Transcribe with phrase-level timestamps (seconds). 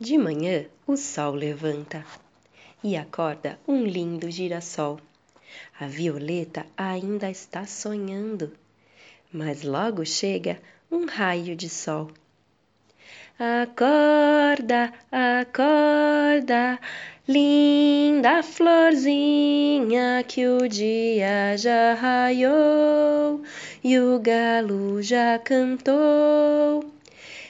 [0.00, 2.04] De manhã o sol levanta
[2.82, 4.98] e acorda um lindo girassol.
[5.78, 8.52] A violeta ainda está sonhando,
[9.32, 10.60] mas logo chega
[10.90, 12.10] um raio de sol.
[13.38, 16.80] Acorda, acorda,
[17.28, 23.42] linda florzinha, que o dia já raiou
[23.82, 26.93] e o galo já cantou.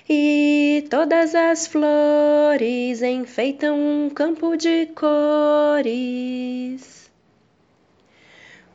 [0.06, 5.90] E todas as flores enfeitam um campo de cores.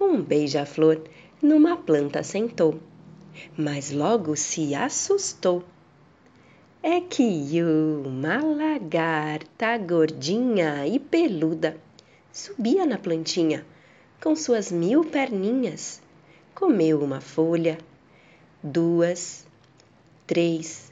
[0.01, 1.03] Um beija-flor
[1.39, 2.79] numa planta sentou,
[3.55, 5.63] mas logo se assustou.
[6.81, 11.77] É que uma lagarta gordinha e peluda
[12.33, 13.63] subia na plantinha
[14.19, 16.01] com suas mil perninhas.
[16.55, 17.77] Comeu uma folha,
[18.63, 19.45] duas,
[20.25, 20.88] três,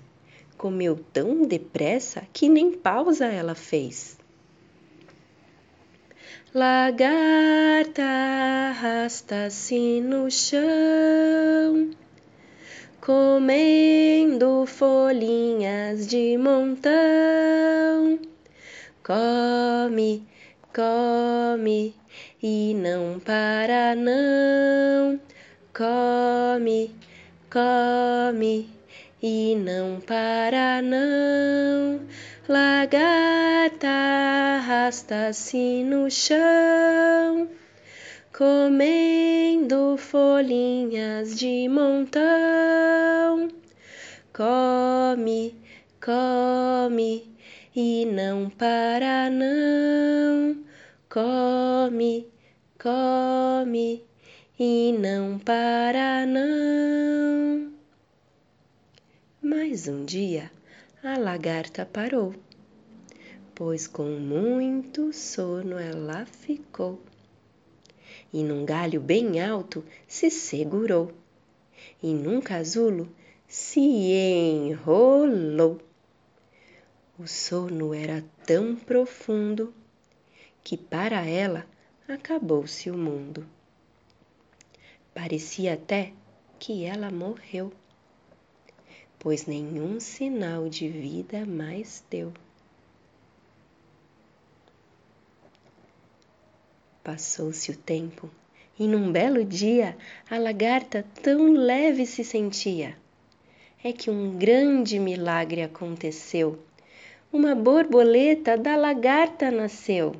[0.57, 4.17] comeu tão depressa que nem pausa ela fez.
[6.53, 8.03] Lagarta
[8.71, 11.91] arrasta-se no chão,
[12.99, 18.19] comendo folhinhas de montão.
[19.03, 20.25] Come,
[20.73, 21.93] come
[22.41, 25.19] e não para não.
[25.73, 26.91] Come,
[27.51, 28.76] come
[29.21, 32.01] e não para não.
[32.47, 37.49] Lagarta arrasta-se no chão,
[38.35, 43.49] comendo folhinhas de montão.
[44.33, 45.55] Come,
[46.03, 47.35] come
[47.75, 50.63] e não para não.
[51.09, 52.27] Come,
[52.77, 54.03] come
[54.59, 57.76] e não para não.
[59.49, 60.51] Mas um dia
[61.01, 62.35] a lagarta parou,
[63.55, 67.01] pois com muito sono ela ficou
[68.33, 71.13] e num galho bem alto se segurou
[72.03, 73.07] e num casulo
[73.47, 75.79] se enrolou.
[77.17, 79.73] O sono era tão profundo
[80.61, 81.65] que para ela
[82.05, 83.47] acabou-se o mundo.
[85.13, 86.11] Parecia até
[86.59, 87.71] que ela morreu
[89.19, 92.31] pois nenhum sinal de vida mais deu.
[97.03, 98.29] Passou-se o tempo
[98.79, 99.97] e num belo dia
[100.29, 102.95] a lagarta tão leve se sentia.
[103.83, 106.59] É que um grande milagre aconteceu.
[107.31, 110.15] Uma borboleta da lagarta nasceu.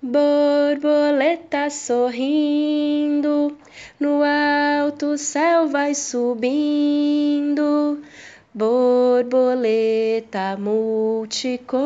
[0.00, 3.58] Borboleta sorrindo,
[3.98, 8.00] no alto céu vai subindo.
[8.54, 11.82] Borboleta multicor,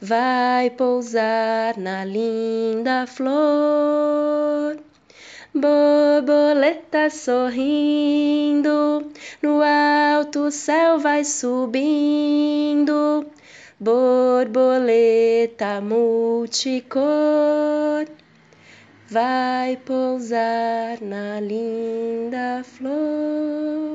[0.00, 4.78] vai pousar na linda flor.
[5.52, 9.10] Borboleta sorrindo,
[9.42, 13.26] no alto céu vai subindo
[13.82, 17.02] borboleta multicor
[19.10, 23.91] vai pousar na linda flor.